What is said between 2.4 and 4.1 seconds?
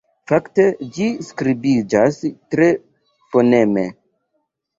tre foneme.